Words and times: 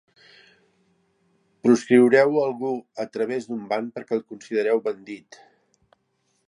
Proscriureu 1.67 2.33
algú 2.45 2.73
a 3.05 3.07
través 3.17 3.47
d'un 3.51 3.61
ban 3.75 3.93
perquè 3.99 4.19
el 4.21 4.27
considereu 4.33 4.85
bandit. 4.89 5.41